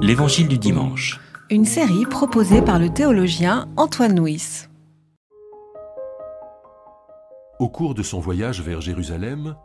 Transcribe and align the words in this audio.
L'Évangile 0.00 0.48
du 0.48 0.56
dimanche. 0.56 1.20
Une 1.50 1.64
série 1.64 2.06
proposée 2.06 2.62
par 2.62 2.78
le 2.78 2.88
théologien 2.88 3.68
Antoine 3.76 4.18
Nuis. 4.18 4.66
Au 7.58 7.68
cours 7.68 7.94
de 7.94 8.02
son 8.02 8.18
voyage 8.18 8.62
vers 8.62 8.80
Jérusalem, 8.80 9.56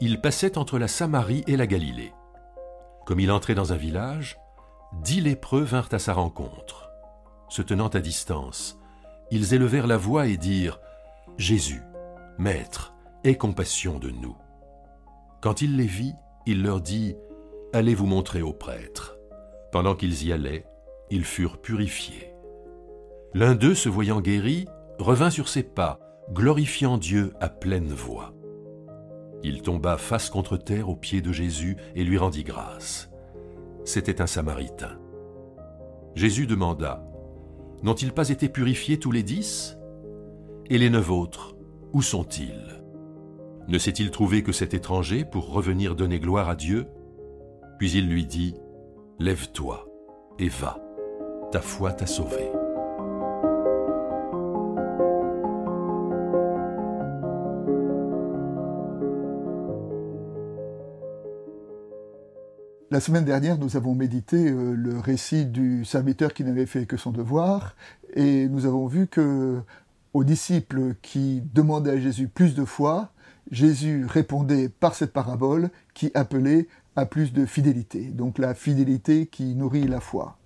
il 0.00 0.20
passait 0.20 0.58
entre 0.58 0.78
la 0.78 0.86
Samarie 0.86 1.42
et 1.46 1.56
la 1.56 1.66
Galilée. 1.66 2.12
Comme 3.04 3.20
il 3.20 3.32
entrait 3.32 3.54
dans 3.54 3.72
un 3.72 3.76
village, 3.76 4.38
dix 5.02 5.20
lépreux 5.20 5.62
vinrent 5.62 5.92
à 5.92 5.98
sa 5.98 6.12
rencontre. 6.12 6.90
Se 7.48 7.62
tenant 7.62 7.88
à 7.88 8.00
distance, 8.00 8.78
ils 9.30 9.54
élevèrent 9.54 9.86
la 9.88 9.96
voix 9.96 10.26
et 10.26 10.36
dirent 10.36 10.78
Jésus, 11.36 11.82
Maître, 12.38 12.94
aie 13.24 13.36
compassion 13.36 13.98
de 13.98 14.10
nous. 14.10 14.36
Quand 15.40 15.62
il 15.62 15.76
les 15.76 15.86
vit, 15.86 16.14
il 16.46 16.62
leur 16.62 16.80
dit 16.80 17.16
Allez 17.72 17.94
vous 17.94 18.06
montrer 18.06 18.42
au 18.42 18.52
prêtre. 18.52 19.17
Pendant 19.72 19.94
qu'ils 19.94 20.26
y 20.26 20.32
allaient, 20.32 20.64
ils 21.10 21.24
furent 21.24 21.58
purifiés. 21.58 22.32
L'un 23.34 23.54
d'eux, 23.54 23.74
se 23.74 23.88
voyant 23.88 24.20
guéri, 24.20 24.66
revint 24.98 25.30
sur 25.30 25.48
ses 25.48 25.62
pas, 25.62 26.00
glorifiant 26.32 26.98
Dieu 26.98 27.32
à 27.40 27.48
pleine 27.48 27.92
voix. 27.92 28.34
Il 29.42 29.62
tomba 29.62 29.96
face 29.96 30.30
contre 30.30 30.56
terre 30.56 30.88
aux 30.88 30.96
pieds 30.96 31.22
de 31.22 31.32
Jésus 31.32 31.76
et 31.94 32.04
lui 32.04 32.18
rendit 32.18 32.44
grâce. 32.44 33.10
C'était 33.84 34.20
un 34.20 34.26
Samaritain. 34.26 34.98
Jésus 36.14 36.46
demanda, 36.46 37.04
N'ont-ils 37.82 38.12
pas 38.12 38.28
été 38.28 38.48
purifiés 38.48 38.98
tous 38.98 39.12
les 39.12 39.22
dix? 39.22 39.78
Et 40.68 40.78
les 40.78 40.90
neuf 40.90 41.10
autres, 41.10 41.56
où 41.92 42.02
sont-ils? 42.02 42.82
Ne 43.68 43.78
s'est-il 43.78 44.10
trouvé 44.10 44.42
que 44.42 44.52
cet 44.52 44.74
étranger 44.74 45.24
pour 45.24 45.52
revenir 45.52 45.94
donner 45.94 46.18
gloire 46.18 46.48
à 46.48 46.56
Dieu? 46.56 46.86
Puis 47.78 47.92
il 47.92 48.08
lui 48.08 48.26
dit, 48.26 48.54
Lève-toi 49.20 49.84
et 50.38 50.48
va, 50.48 50.78
ta 51.50 51.60
foi 51.60 51.92
t'a 51.92 52.06
sauvé. 52.06 52.52
La 62.92 63.00
semaine 63.00 63.24
dernière, 63.24 63.58
nous 63.58 63.76
avons 63.76 63.96
médité 63.96 64.36
euh, 64.36 64.74
le 64.74 65.00
récit 65.00 65.46
du 65.46 65.84
serviteur 65.84 66.32
qui 66.32 66.44
n'avait 66.44 66.66
fait 66.66 66.86
que 66.86 66.96
son 66.96 67.10
devoir, 67.10 67.74
et 68.14 68.46
nous 68.46 68.66
avons 68.66 68.86
vu 68.86 69.08
que 69.08 69.60
aux 70.14 70.22
disciples 70.22 70.94
qui 71.02 71.42
demandaient 71.54 71.90
à 71.90 71.98
Jésus 71.98 72.28
plus 72.28 72.54
de 72.54 72.64
foi, 72.64 73.10
Jésus 73.50 74.06
répondait 74.06 74.68
par 74.68 74.94
cette 74.94 75.12
parabole 75.12 75.70
qui 75.92 76.12
appelait 76.14 76.68
plus 77.06 77.32
de 77.32 77.46
fidélité, 77.46 78.04
donc 78.04 78.38
la 78.38 78.54
fidélité 78.54 79.26
qui 79.26 79.54
nourrit 79.54 79.86
la 79.86 80.00
foi. 80.00 80.38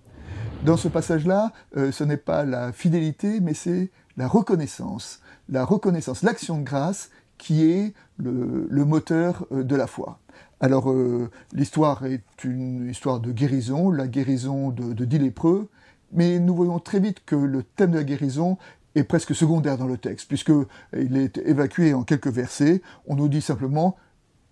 Dans 0.63 0.77
ce 0.77 0.87
passage-là, 0.87 1.51
euh, 1.75 1.91
ce 1.91 2.03
n'est 2.03 2.17
pas 2.17 2.45
la 2.45 2.71
fidélité, 2.71 3.39
mais 3.41 3.53
c'est 3.53 3.91
la 4.15 4.27
reconnaissance, 4.27 5.21
la 5.49 5.65
reconnaissance, 5.65 6.23
l'action 6.23 6.57
de 6.57 6.63
grâce 6.63 7.09
qui 7.37 7.65
est 7.69 7.93
le, 8.17 8.85
moteur 8.85 9.45
euh, 9.51 9.63
de 9.63 9.75
la 9.75 9.87
foi. 9.87 10.19
Alors 10.61 10.89
euh, 10.89 11.29
l'histoire 11.51 12.05
est 12.05 12.43
une 12.45 12.89
histoire 12.89 13.19
de 13.19 13.31
guérison, 13.31 13.91
la 13.91 14.07
guérison 14.07 14.69
de, 14.69 14.93
de 14.93 15.05
dix 15.05 15.19
lépreux, 15.19 15.69
mais 16.13 16.39
nous 16.39 16.55
voyons 16.55 16.79
très 16.79 16.99
vite 16.99 17.25
que 17.25 17.35
le 17.35 17.63
thème 17.63 17.91
de 17.91 17.97
la 17.97 18.03
guérison 18.03 18.57
est 18.95 19.03
presque 19.03 19.35
secondaire 19.35 19.77
dans 19.77 19.87
le 19.87 19.97
texte, 19.97 20.27
puisqu'il 20.27 21.17
est 21.17 21.39
évacué 21.39 21.93
en 21.93 22.03
quelques 22.03 22.27
versets. 22.27 22.81
On 23.07 23.15
nous 23.15 23.27
dit 23.27 23.41
simplement 23.41 23.97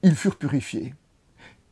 ils 0.04 0.16
furent 0.16 0.38
purifiés 0.38 0.96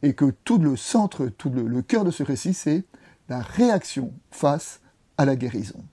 et 0.01 0.13
que 0.13 0.31
tout 0.43 0.57
le 0.57 0.75
centre, 0.75 1.27
tout 1.27 1.49
le, 1.49 1.81
cœur 1.81 2.03
de 2.03 2.11
ce 2.11 2.23
récit, 2.23 2.53
c'est 2.53 2.83
la 3.27 3.39
réaction 3.39 4.13
face 4.31 4.81
à 5.17 5.25
la 5.25 5.35
guérison. 5.35 5.83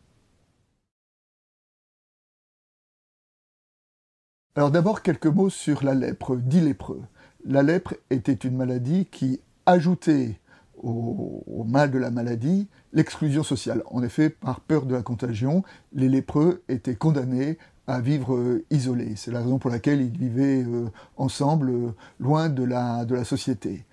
Alors 4.54 4.70
d'abord 4.70 5.02
quelques 5.02 5.26
mots 5.26 5.50
sur 5.50 5.84
la 5.84 5.94
lèpre, 5.94 6.36
dit 6.36 6.60
lépreux. 6.60 7.02
La 7.44 7.62
lèpre 7.62 7.94
était 8.10 8.32
une 8.32 8.56
maladie 8.56 9.06
qui 9.06 9.40
ajoutait 9.66 10.40
au, 10.78 11.64
mal 11.68 11.90
de 11.90 11.98
la 11.98 12.10
maladie 12.10 12.68
l'exclusion 12.92 13.42
sociale. 13.42 13.82
En 13.86 14.02
effet, 14.02 14.30
par 14.30 14.60
peur 14.60 14.86
de 14.86 14.94
la 14.94 15.02
contagion, 15.02 15.62
les 15.92 16.08
lépreux 16.08 16.62
étaient 16.68 16.96
condamnés 16.96 17.58
à 17.86 18.00
vivre 18.00 18.34
euh, 18.34 18.64
isolés. 18.70 19.14
C'est 19.16 19.30
la 19.30 19.40
raison 19.40 19.58
pour 19.58 19.70
laquelle 19.70 20.00
ils 20.00 20.16
vivaient 20.16 20.64
euh, 20.64 20.90
ensemble, 21.16 21.70
euh, 21.70 21.94
loin 22.18 22.48
de 22.48 22.64
la, 22.64 23.04
de 23.04 23.14
la 23.14 23.24
société 23.24 23.84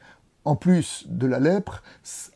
en 0.46 0.56
plus 0.56 1.06
de 1.10 1.28
la 1.28 1.40
lèpre, 1.40 1.84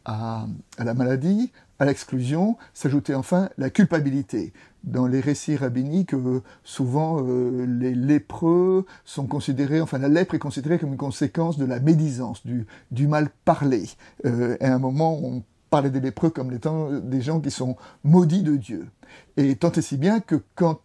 à, 0.06 0.45
la 0.78 0.94
maladie, 0.94 1.51
à 1.79 1.85
l'exclusion, 1.85 2.57
s'ajoutait 2.73 3.13
enfin 3.13 3.50
la 3.57 3.69
culpabilité. 3.69 4.53
Dans 4.84 5.07
les 5.07 5.19
récits 5.19 5.57
rabbiniques, 5.57 6.13
euh, 6.13 6.41
souvent 6.63 7.22
euh, 7.22 7.66
les 7.66 7.94
lépreux 7.94 8.85
sont 9.03 9.28
considérés, 9.28 9.81
enfin 9.81 9.97
la 9.97 10.07
lèpre 10.07 10.35
est 10.35 10.40
considérée 10.40 10.79
comme 10.79 10.91
une 10.91 10.97
conséquence 10.97 11.57
de 11.57 11.66
la 11.66 11.79
médisance, 11.79 12.44
du, 12.46 13.07
mal 13.07 13.29
parlé. 13.44 13.84
Euh, 14.25 14.56
à 14.62 14.73
un 14.73 14.79
moment, 14.79 15.19
on 15.22 15.44
parlait 15.69 15.90
des 15.90 16.00
lépreux 16.00 16.29
comme 16.29 16.53
étant 16.53 16.91
des 17.00 17.22
gens 17.22 17.41
qui 17.41 17.51
sont 17.51 17.75
maudits 18.03 18.44
de 18.44 18.56
Dieu. 18.56 18.88
Et 19.35 19.56
tant 19.56 19.72
et 19.72 19.81
si 19.81 19.97
bien 19.97 20.19
que 20.19 20.41
quand 20.56 20.79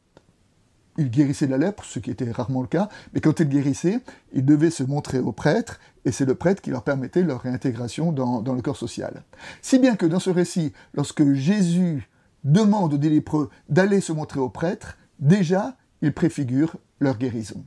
il 0.99 1.11
guérissait 1.11 1.47
la 1.47 1.59
lèpre, 1.59 1.85
ce 1.85 1.99
qui 1.99 2.11
était 2.11 2.31
rarement 2.31 2.61
le 2.61 2.67
cas, 2.67 2.89
mais 3.13 3.21
quand 3.21 3.41
il 3.41 3.49
guérissait, 3.49 4.01
il 4.33 4.45
devait 4.45 4.71
se 4.71 4.83
montrer 4.83 5.19
au 5.19 5.33
prêtre, 5.33 5.81
et 6.05 6.13
c'est 6.13 6.25
le 6.25 6.35
prêtre 6.35 6.61
qui 6.61 6.71
leur 6.71 6.83
permettait 6.83 7.23
leur 7.23 7.43
réintégration 7.43 8.13
dans, 8.13 8.43
le 8.43 8.63
corps 8.63 8.77
social. 8.77 9.23
Si 9.63 9.79
bien 9.79 9.97
que 9.97 10.07
dans 10.07 10.19
ce 10.19 10.31
récit, 10.31 10.73
lorsque 10.95 11.33
Jésus 11.33 12.09
demande 12.45 12.95
aux 12.95 12.99
lépreux 12.99 13.51
d'aller 13.69 14.01
se 14.01 14.13
montrer 14.13 14.41
au 14.41 14.49
prêtre, 14.49 14.99
déjà, 15.19 15.77
il 16.03 16.13
préfigure 16.13 16.77
leur 17.01 17.17
guérison. 17.17 17.65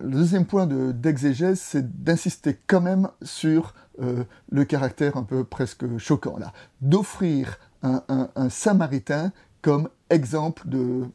Le 0.00 0.10
deuxième 0.10 0.46
point 0.46 0.66
d'exégèse, 0.66 1.60
c'est 1.60 2.02
d'insister 2.04 2.56
quand 2.68 2.80
même 2.80 3.08
sur 3.22 3.74
euh, 4.00 4.22
le 4.50 4.64
caractère 4.64 5.16
un 5.16 5.24
peu 5.24 5.42
presque 5.42 5.98
choquant, 5.98 6.38
là, 6.38 6.52
d'offrir 6.80 7.58
un 7.82 8.48
samaritain 8.48 9.32
comme 9.62 9.88
exemple 10.10 10.64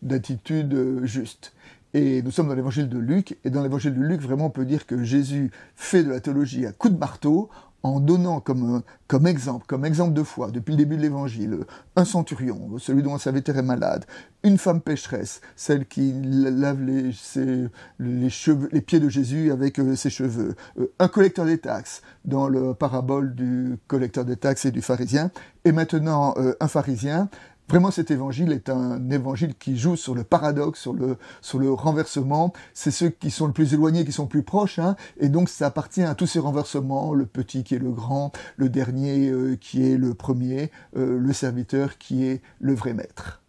d'attitude 0.02 1.02
juste. 1.04 1.54
Et 1.94 2.24
nous 2.24 2.32
sommes 2.32 2.48
dans 2.48 2.56
l'évangile 2.56 2.90
de 2.90 2.98
Luc, 2.98 3.38
et 3.44 3.52
dans 3.52 3.62
l'évangile 3.62 3.94
de 3.94 4.02
Luc, 4.02 4.22
vraiment, 4.22 4.48
on 4.48 4.50
peut 4.50 4.66
dire 4.66 4.88
que 4.88 5.04
Jésus 5.04 5.52
fait 5.76 6.04
de 6.04 6.10
la 6.10 6.20
théologie 6.20 6.66
à 6.66 6.72
coup 6.72 6.90
de 6.90 6.98
marteau, 6.98 7.50
en 7.84 8.00
donnant 8.00 8.40
comme, 8.40 8.82
comme 9.08 9.28
exemple, 9.28 9.66
comme 9.68 9.84
exemple 9.84 10.14
de 10.14 10.24
foi, 10.24 10.52
depuis 10.52 10.72
le 10.72 10.78
début 10.78 10.96
de 10.96 11.02
l'évangile, 11.02 11.66
un 11.98 12.06
centurion, 12.06 12.78
celui 12.80 13.04
dont 13.04 13.14
un 13.14 13.20
serviteur 13.20 13.58
est 13.58 13.64
malade, 13.64 14.06
une 14.44 14.58
femme 14.58 14.80
pécheresse, 14.80 15.42
celle 15.58 15.86
qui 15.86 16.14
lave 16.24 16.82
les, 16.82 17.12
les, 18.00 18.30
cheveux, 18.30 18.70
les 18.72 18.82
pieds 18.82 19.02
de 19.02 19.10
Jésus 19.10 19.52
avec 19.52 19.80
euh, 19.80 19.98
ses 19.98 20.10
cheveux, 20.10 20.56
euh, 20.80 20.94
un 20.98 21.10
collecteur 21.10 21.46
des 21.46 21.58
taxes, 21.58 22.02
dans 22.24 22.48
le 22.48 22.74
parabole 22.74 23.36
du 23.36 23.78
collecteur 23.88 24.24
des 24.24 24.38
taxes 24.38 24.64
et 24.64 24.72
du 24.72 24.82
pharisien, 24.82 25.30
et 25.66 25.74
maintenant 25.74 26.36
euh, 26.38 26.54
un 26.62 26.70
pharisien, 26.70 27.30
Vraiment, 27.70 27.92
cet 27.92 28.12
évangile 28.12 28.52
est 28.52 28.70
un 28.70 29.10
évangile 29.10 29.56
qui 29.56 29.78
joue 29.78 29.96
sur 29.96 30.16
le 30.16 30.24
paradoxe, 30.24 30.82
sur 30.82 30.94
le, 30.94 31.18
le 31.60 31.74
renversement. 31.74 32.54
C'est 32.74 32.92
ceux 32.92 33.10
qui 33.10 33.32
sont 33.32 33.48
le 33.48 33.54
plus 33.54 33.74
éloignés 33.74 34.06
qui 34.06 34.12
sont 34.12 34.28
plus 34.28 34.44
proches, 34.44 34.80
hein, 34.80 34.96
et 35.18 35.30
donc 35.30 35.50
ça 35.50 35.68
appartient 35.68 36.04
à 36.04 36.14
tous 36.14 36.28
ces 36.28 36.40
renversements, 36.40 37.14
le 37.14 37.26
petit 37.26 37.64
qui 37.64 37.76
est 37.76 37.80
le 37.80 37.92
grand, 37.92 38.32
le 38.58 38.70
dernier 38.70 39.30
euh, 39.30 39.56
qui 39.56 39.90
est 39.90 39.98
le 39.98 40.14
premier, 40.14 40.72
euh, 40.98 41.18
le 41.18 41.34
serviteur 41.34 41.98
qui 41.98 42.26
est 42.26 42.42
le 42.60 42.74
vrai 42.74 42.94
maître. 42.94 43.42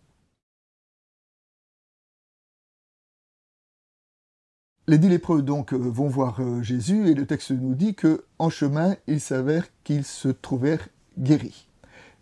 Les 4.86 4.98
dix 4.98 5.08
lépreux 5.08 5.42
donc 5.42 5.72
euh, 5.72 5.76
vont 5.76 6.08
voir 6.08 6.40
Jésus 6.62 7.08
et 7.08 7.14
le 7.14 7.26
texte 7.26 7.50
nous 7.50 7.74
dit 7.74 7.94
que 7.94 8.24
en 8.38 8.50
chemin 8.50 8.96
il 9.06 9.20
s'avère 9.20 9.66
qu'ils 9.82 10.04
se 10.04 10.28
trouvèrent 10.28 10.88
guéris. 11.18 11.68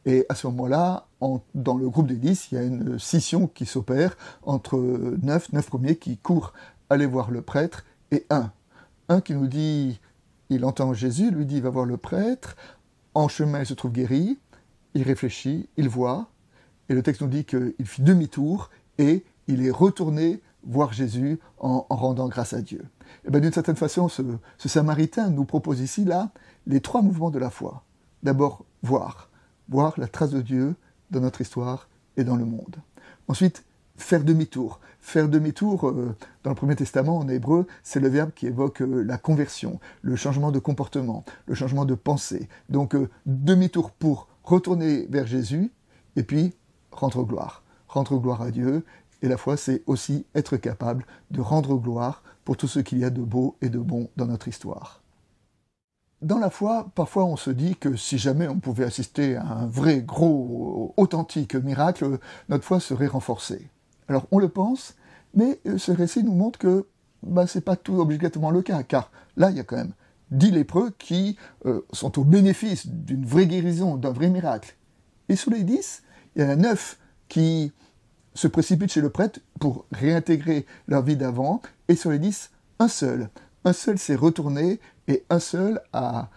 Et 0.05 0.27
à 0.29 0.35
ce 0.35 0.47
moment-là, 0.49 1.07
dans 1.55 1.77
le 1.77 1.89
groupe 1.89 2.09
des 2.09 2.17
dix, 2.17 2.51
il 2.51 2.55
y 2.57 2.59
a 2.59 2.65
une 2.65 2.99
scission 2.99 3.47
qui 3.47 3.67
s'opère 3.67 4.17
entre 4.43 4.77
neuf, 5.23 5.53
neuf 5.53 5.67
premiers 5.69 5.97
qui 5.97 6.19
courent 6.19 6.53
aller 6.91 7.07
voir 7.07 7.31
le 7.31 7.43
prêtre, 7.43 7.85
et 8.11 8.27
un. 8.31 8.53
Un 9.09 9.21
qui 9.21 9.35
nous 9.35 9.47
dit, 9.47 10.01
il 10.51 10.65
entend 10.65 10.93
Jésus, 10.93 11.31
lui 11.31 11.47
dit, 11.47 11.61
va 11.61 11.71
voir 11.71 11.87
le 11.87 11.97
prêtre, 11.97 12.57
en 13.15 13.29
chemin 13.29 13.61
il 13.61 13.67
se 13.67 13.75
trouve 13.75 13.93
guéri, 13.93 14.39
il 14.95 15.03
réfléchit, 15.03 15.69
il 15.77 15.89
voit, 15.89 16.29
et 16.89 16.95
le 16.95 17.03
texte 17.03 17.23
nous 17.23 17.29
dit 17.29 17.45
qu'il 17.45 17.75
fit 17.85 18.03
demi-tour, 18.03 18.71
et 18.99 19.25
il 19.47 19.65
est 19.65 19.71
retourné 19.71 20.43
voir 20.65 20.93
Jésus 20.93 21.41
en, 21.59 21.87
rendant 21.89 22.29
grâce 22.29 22.53
à 22.53 22.61
Dieu. 22.61 22.85
Et 23.25 23.31
bien 23.31 23.41
d'une 23.41 23.53
certaine 23.53 23.77
façon, 23.77 24.09
ce, 24.09 24.23
ce 24.59 24.69
Samaritain 24.69 25.31
nous 25.31 25.45
propose 25.45 25.81
ici, 25.81 26.05
là, 26.05 26.31
les 26.67 26.81
trois 26.81 27.03
mouvements 27.03 27.31
de 27.31 27.39
la 27.39 27.51
foi. 27.51 27.85
D'abord, 28.23 28.65
voir 28.83 29.29
voir 29.69 29.95
la 29.99 30.09
trace 30.09 30.31
de 30.31 30.41
Dieu 30.41 30.75
dans 31.11 31.21
notre 31.21 31.41
histoire 31.41 31.89
et 32.17 32.25
dans 32.25 32.37
le 32.37 32.45
monde. 32.45 32.77
Ensuite, 33.29 33.65
faire 33.97 34.25
demi-tour. 34.25 34.81
Faire 35.01 35.29
demi-tour, 35.29 35.89
euh, 35.89 36.15
dans 36.45 36.51
le 36.51 36.57
Premier 36.57 36.77
Testament, 36.77 37.19
en 37.19 37.29
hébreu, 37.29 37.67
c'est 37.83 38.01
le 38.01 38.09
verbe 38.09 38.31
qui 38.35 38.47
évoque 38.47 38.83
euh, 38.83 39.03
la 39.03 39.19
conversion, 39.19 39.81
le 40.03 40.17
changement 40.17 40.53
de 40.53 40.59
comportement, 40.59 41.25
le 41.47 41.55
changement 41.55 41.85
de 41.85 41.95
pensée. 41.95 42.49
Donc, 42.69 42.95
euh, 42.95 43.09
demi-tour 43.27 43.91
pour 43.91 44.29
retourner 44.45 45.07
vers 45.11 45.27
Jésus 45.27 45.73
et 46.17 46.23
puis 46.23 46.55
rendre 46.91 47.25
gloire. 47.25 47.63
Rendre 47.89 48.19
gloire 48.19 48.43
à 48.43 48.51
Dieu. 48.51 48.85
Et 49.23 49.29
la 49.29 49.37
foi, 49.37 49.57
c'est 49.57 49.83
aussi 49.87 50.27
être 50.35 50.57
capable 50.57 51.05
de 51.31 51.41
rendre 51.41 51.77
gloire 51.77 52.23
pour 52.45 52.57
tout 52.57 52.69
ce 52.69 52.81
qu'il 52.81 52.99
y 52.99 53.05
a 53.05 53.11
de 53.11 53.23
beau 53.23 53.57
et 53.61 53.69
de 53.69 53.79
bon 53.79 54.09
dans 54.17 54.27
notre 54.27 54.49
histoire. 54.49 55.02
Dans 56.23 56.39
la 56.39 56.51
foi, 56.51 56.89
parfois 56.95 57.25
on 57.25 57.37
se 57.37 57.51
dit 57.51 57.75
que 57.75 57.97
si 57.97 58.17
jamais 58.17 58.47
on 58.47 58.61
pouvait 58.61 58.85
assister 58.85 59.35
à 59.35 59.45
un 59.45 59.67
vrai, 59.67 60.03
gros, 60.03 60.95
authentique 60.97 61.57
miracle, 61.57 62.19
notre 62.49 62.65
foi 62.65 62.79
serait 62.79 63.09
renforcée. 63.09 63.69
Alors 64.07 64.29
on 64.31 64.39
le 64.39 64.49
pense, 64.49 64.95
mais 65.35 65.61
ce 65.79 65.91
récit 65.91 66.23
nous 66.23 66.35
montre 66.35 66.61
que 66.61 66.87
bah, 67.25 67.49
ce 67.49 67.59
n'est 67.59 67.63
pas 67.63 67.75
tout 67.75 67.99
obligatoirement 67.99 68.53
le 68.53 68.63
cas, 68.63 68.85
car 68.85 69.11
là 69.37 69.51
il 69.51 69.57
y 69.57 69.61
a 69.61 69.65
quand 69.65 69.77
même 69.77 69.95
dix 70.31 70.53
lépreux 70.53 70.93
qui 70.97 71.37
euh, 71.67 71.85
sont 71.93 72.21
au 72.21 72.25
bénéfice 72.25 72.87
d'une 72.87 73.27
vraie 73.27 73.47
guérison, 73.47 73.97
d'un 73.97 74.13
vrai 74.13 74.31
miracle. 74.31 74.77
Et 75.29 75.35
sur 75.35 75.51
les 75.51 75.65
dix, 75.65 76.05
il 76.37 76.43
y 76.43 76.45
en 76.45 76.51
a 76.51 76.57
neuf 76.57 77.01
qui 77.29 77.73
se 78.35 78.47
précipitent 78.47 78.93
chez 78.93 79.01
le 79.01 79.11
prêtre 79.11 79.41
pour 79.59 79.87
réintégrer 79.91 80.67
leur 80.87 81.03
vie 81.03 81.17
d'avant, 81.17 81.61
et 81.89 81.97
sur 81.97 82.11
les 82.11 82.21
dix, 82.21 82.51
un 82.79 82.89
seul. 82.89 83.29
Un 83.65 83.73
seul 83.73 83.99
s'est 83.99 84.17
retourné 84.17 84.81
et 85.09 85.25
un 85.31 85.39
seul 85.39 85.81
a, 85.93 86.29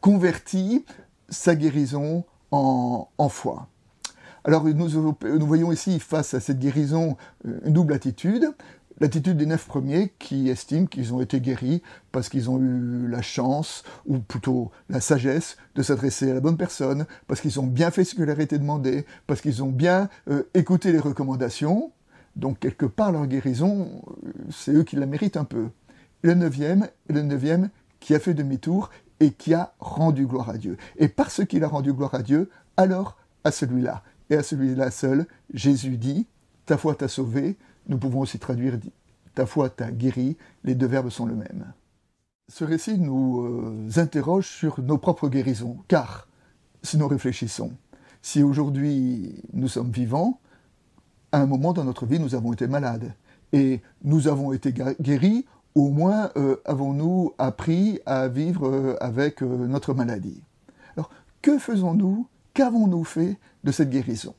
converti 0.00 0.84
sa 1.28 1.54
guérison 1.54 2.24
en, 2.50 3.28
foi. 3.30 3.68
Alors 4.44 4.64
nous, 4.64 5.16
voyons 5.46 5.72
ici, 5.72 5.98
face 5.98 6.34
à 6.34 6.40
cette 6.40 6.58
guérison, 6.58 7.16
euh, 7.46 7.60
une 7.64 7.72
double 7.72 7.94
attitude. 7.94 8.52
L'attitude 9.00 9.36
des 9.36 9.46
neuf 9.46 9.66
premiers 9.66 10.12
qui 10.18 10.48
estiment 10.48 10.86
qu'ils 10.86 11.14
ont 11.14 11.20
été 11.20 11.40
guéris 11.40 11.82
parce 12.10 12.28
qu'ils 12.28 12.50
ont 12.50 12.58
eu 12.58 13.06
la 13.06 13.22
chance, 13.22 13.84
ou 14.06 14.18
plutôt 14.18 14.72
la 14.88 15.00
sagesse, 15.00 15.56
de 15.76 15.82
s'adresser 15.82 16.30
à 16.30 16.34
la 16.34 16.40
bonne 16.40 16.56
personne, 16.56 17.06
parce 17.28 17.40
qu'ils 17.40 17.60
ont 17.60 17.66
bien 17.66 17.92
fait 17.92 18.02
ce 18.02 18.16
que 18.16 18.22
leur 18.22 18.40
était 18.40 18.58
demandé, 18.58 19.06
parce 19.28 19.40
qu'ils 19.40 19.62
ont 19.62 19.70
bien 19.70 20.08
euh, 20.28 20.42
écouté 20.54 20.90
les 20.90 20.98
recommandations. 20.98 21.92
Donc 22.34 22.58
quelque 22.58 22.86
part 22.86 23.12
leur 23.12 23.26
guérison, 23.26 24.02
euh, 24.26 24.32
c'est 24.50 24.72
eux 24.72 24.82
qui 24.82 24.96
la 24.96 25.06
méritent 25.06 25.36
un 25.36 25.44
peu. 25.44 25.68
Le 26.22 26.34
neuvième, 26.34 26.88
le 27.08 27.22
neuvième 27.22 27.70
qui 28.00 28.14
a 28.14 28.20
fait 28.20 28.34
demi-tour 28.34 28.90
et 29.20 29.32
qui 29.32 29.54
a 29.54 29.74
rendu 29.80 30.26
gloire 30.26 30.50
à 30.50 30.58
Dieu. 30.58 30.76
Et 30.96 31.08
parce 31.08 31.44
qu'il 31.44 31.64
a 31.64 31.68
rendu 31.68 31.92
gloire 31.92 32.14
à 32.14 32.22
Dieu, 32.22 32.50
alors 32.76 33.16
à 33.44 33.50
celui-là, 33.50 34.02
et 34.30 34.36
à 34.36 34.42
celui-là 34.42 34.90
seul, 34.90 35.26
Jésus 35.52 35.96
dit, 35.96 36.26
ta 36.66 36.76
foi 36.76 36.94
t'a 36.94 37.08
sauvé, 37.08 37.56
nous 37.88 37.98
pouvons 37.98 38.20
aussi 38.20 38.38
traduire, 38.38 38.78
ta 39.34 39.46
foi 39.46 39.70
t'a 39.70 39.90
guéri, 39.90 40.36
les 40.64 40.74
deux 40.74 40.86
verbes 40.86 41.10
sont 41.10 41.26
le 41.26 41.34
même. 41.34 41.72
Ce 42.48 42.64
récit 42.64 42.98
nous 42.98 43.42
euh, 43.42 43.88
interroge 43.96 44.46
sur 44.46 44.80
nos 44.80 44.98
propres 44.98 45.28
guérisons, 45.28 45.78
car 45.88 46.28
si 46.82 46.96
nous 46.96 47.08
réfléchissons, 47.08 47.72
si 48.22 48.42
aujourd'hui 48.42 49.42
nous 49.52 49.68
sommes 49.68 49.90
vivants, 49.90 50.40
à 51.32 51.40
un 51.40 51.46
moment 51.46 51.72
dans 51.72 51.84
notre 51.84 52.06
vie 52.06 52.18
nous 52.18 52.34
avons 52.34 52.52
été 52.52 52.66
malades, 52.66 53.14
et 53.52 53.80
nous 54.02 54.28
avons 54.28 54.52
été 54.52 54.74
guéris 55.00 55.46
au 55.74 55.90
moins 55.90 56.30
euh, 56.36 56.56
avons-nous 56.64 57.34
appris 57.38 58.00
à 58.06 58.28
vivre 58.28 58.68
euh, 58.68 58.96
avec 59.00 59.42
euh, 59.42 59.66
notre 59.66 59.94
maladie. 59.94 60.42
Alors, 60.96 61.10
que 61.42 61.58
faisons-nous 61.58 62.26
Qu'avons-nous 62.54 63.04
fait 63.04 63.38
de 63.62 63.70
cette 63.70 63.90
guérison? 63.90 64.34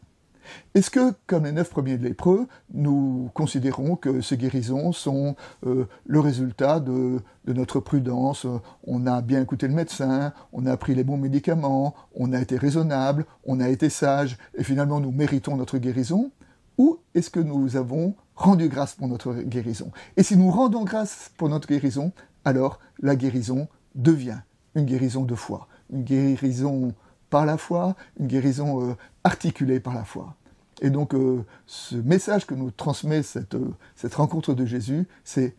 Est-ce 0.73 0.89
que, 0.89 1.13
comme 1.25 1.45
les 1.45 1.53
neuf 1.53 1.69
premiers 1.69 1.97
de 1.97 2.03
lépreux, 2.03 2.47
nous 2.73 3.29
considérons 3.33 3.95
que 3.95 4.19
ces 4.19 4.35
guérisons 4.35 4.91
sont 4.91 5.35
le 5.61 6.19
résultat 6.19 6.79
de, 6.79 7.19
de, 7.45 7.53
notre 7.53 7.79
prudence? 7.79 8.47
On 8.83 9.05
a 9.05 9.21
bien 9.21 9.41
écouté 9.41 9.67
le 9.67 9.75
médecin, 9.75 10.33
on 10.51 10.65
a 10.65 10.75
pris 10.75 10.95
les 10.95 11.03
bons 11.03 11.17
médicaments, 11.17 11.93
on 12.15 12.33
a 12.33 12.41
été 12.41 12.57
raisonnable, 12.57 13.25
on 13.45 13.59
a 13.61 13.69
été 13.69 13.89
sage, 13.89 14.37
et 14.57 14.63
finalement 14.63 14.99
nous 14.99 15.11
méritons 15.11 15.55
notre 15.55 15.77
guérison? 15.77 16.31
Ou 16.79 16.97
est-ce 17.13 17.29
que 17.29 17.39
nous 17.39 17.77
avons 17.77 18.15
rendu 18.39 18.69
grâce 18.69 18.95
pour 18.95 19.07
notre 19.07 19.33
guérison. 19.33 19.91
Et 20.17 20.23
si 20.23 20.37
nous 20.37 20.49
rendons 20.49 20.85
grâce 20.85 21.31
pour 21.37 21.49
notre 21.49 21.67
guérison, 21.67 22.13
alors 22.45 22.79
la 23.01 23.15
guérison 23.15 23.67
devient 23.95 24.39
une 24.75 24.85
guérison 24.85 25.23
de 25.23 25.35
foi, 25.35 25.67
une 25.91 26.03
guérison 26.03 26.93
par 27.29 27.45
la 27.45 27.57
foi, 27.57 27.95
une 28.17 28.27
guérison 28.27 28.89
euh, 28.89 28.95
articulée 29.25 29.81
par 29.81 29.93
la 29.93 30.05
foi. 30.05 30.35
Et 30.81 30.89
donc 30.89 31.13
euh, 31.13 31.43
ce 31.67 31.97
message 31.97 32.47
que 32.47 32.55
nous 32.55 32.71
transmet 32.71 33.23
cette, 33.23 33.55
euh, 33.55 33.75
cette 33.95 34.15
rencontre 34.15 34.53
de 34.53 34.65
Jésus, 34.65 35.05
c'est 35.25 35.53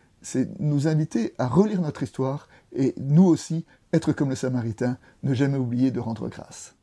nous 0.58 0.88
inviter 0.88 1.34
à 1.38 1.48
relire 1.48 1.82
notre 1.82 2.02
histoire 2.02 2.48
et 2.74 2.94
nous 2.98 3.24
aussi 3.24 3.66
être 3.92 4.12
comme 4.12 4.30
le 4.30 4.36
Samaritain, 4.36 4.96
ne 5.22 5.34
jamais 5.34 5.58
oublier 5.58 5.90
de 5.90 6.00
rendre 6.00 6.28
grâce. 6.28 6.74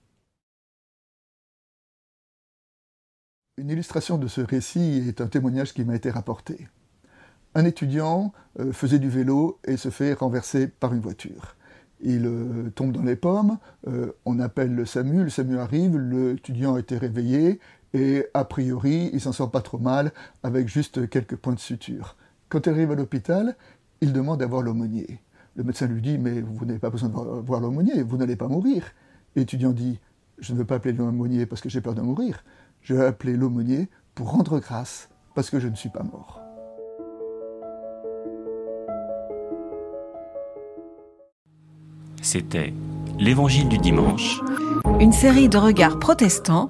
Une 3.59 3.71
illustration 3.71 4.19
de 4.19 4.27
ce 4.27 4.42
récit 4.42 5.04
est 5.07 5.19
un 5.19 5.25
témoignage 5.25 5.74
qui 5.74 5.83
m'a 5.83 5.95
été 5.95 6.12
rapporté. 6.12 6.68
Un 7.56 7.65
étudiant 7.65 8.31
euh, 8.59 8.71
faisait 8.71 9.00
du 9.00 9.09
vélo 9.09 9.57
et 9.65 9.77
se 9.77 9.89
fait 9.89 10.13
renverser 10.13 10.68
par 10.68 10.94
une 10.94 11.00
voiture. 11.00 11.56
Il 12.00 12.27
euh, 12.27 12.69
tombe 12.75 12.92
dans 12.92 13.01
les 13.01 13.15
pommes, 13.15 13.57
euh, 13.88 14.12
on 14.25 14.39
appelle 14.39 14.75
le 14.75 14.86
SAMU, 14.86 15.24
le 15.24 15.31
SAMU 15.31 15.57
arrive, 15.57 15.98
l'étudiant 15.98 16.75
a 16.75 16.80
été 16.80 17.00
réveillé 17.00 17.59
et 17.95 18.27
a 18.36 18.45
priori 18.45 19.09
il 19.12 19.19
s'en 19.19 19.31
sort 19.31 19.50
pas 19.50 19.62
trop 19.62 19.80
mal 19.80 20.12
avec 20.44 20.68
juste 20.68 21.10
quelques 21.10 21.36
points 21.36 21.56
de 21.56 21.60
suture. 21.60 22.15
Quand 22.50 22.68
il 22.68 22.74
arrive 22.74 22.92
à 22.92 22.95
l'hôpital, 22.95 23.56
il 24.01 24.13
demande 24.13 24.44
à 24.44 24.45
voir 24.45 24.62
l'aumônier. 24.62 25.19
Le 25.56 25.63
médecin 25.63 25.88
lui 25.88 26.03
dit 26.03 26.19
Mais 26.19 26.42
vous 26.42 26.63
n'avez 26.63 26.77
pas 26.77 26.92
besoin 26.92 27.10
de 27.10 27.15
voir 27.15 27.60
l'aumônier, 27.60 28.03
vous 28.03 28.18
n'allez 28.18 28.36
pas 28.36 28.50
mourir. 28.50 28.83
L'étudiant 29.36 29.71
dit 29.71 30.00
Je 30.38 30.53
ne 30.53 30.60
veux 30.60 30.65
pas 30.65 30.75
appeler 30.75 30.94
l'aumônier 30.94 31.48
parce 31.48 31.60
que 31.60 31.69
j'ai 31.69 31.81
peur 31.81 31.95
de 31.95 32.01
mourir 32.01 32.44
je 32.81 32.94
vais 32.94 33.06
appeler 33.06 33.33
l'aumônier 33.33 33.89
pour 34.15 34.31
rendre 34.31 34.59
grâce 34.59 35.09
parce 35.35 35.50
que 35.50 35.59
je 35.59 35.68
ne 35.68 35.75
suis 35.75 35.89
pas 35.89 36.03
mort. 36.03 36.41
C'était 42.21 42.74
L'Évangile 43.19 43.68
du 43.68 43.77
dimanche. 43.77 44.41
Une 45.00 45.12
série 45.12 45.50
de 45.50 45.57
regards 45.57 45.97
protestants. 45.97 46.69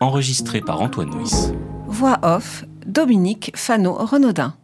Enregistrée 0.00 0.60
par 0.60 0.80
Antoine 0.80 1.10
Nuis. 1.10 1.52
Voix 1.86 2.18
off, 2.22 2.64
Dominique 2.86 3.52
Fano-Renaudin. 3.54 4.54